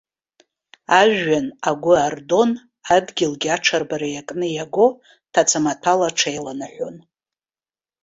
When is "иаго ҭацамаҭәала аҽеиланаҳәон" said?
4.51-6.97